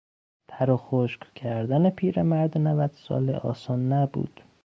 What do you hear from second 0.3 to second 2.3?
تر و خشک کردن پیر